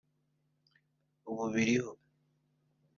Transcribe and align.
ubu 1.29 1.45
biriho 1.53 1.91